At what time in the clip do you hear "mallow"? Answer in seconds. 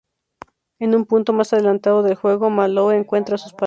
2.49-2.89